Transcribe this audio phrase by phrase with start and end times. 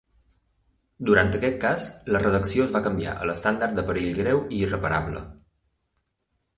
[1.09, 1.83] Durant aquest cas,
[2.17, 5.27] la redacció es va canviar a l'estàndard de perill greu i irreparable.